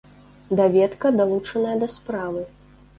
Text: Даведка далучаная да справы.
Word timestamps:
Даведка 0.59 1.13
далучаная 1.19 1.77
да 1.87 1.93
справы. 2.01 2.43